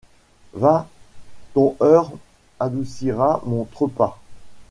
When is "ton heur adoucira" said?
1.53-3.39